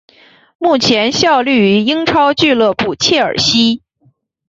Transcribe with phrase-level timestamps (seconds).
[0.57, 3.83] 目前效力于英超俱乐部切尔西。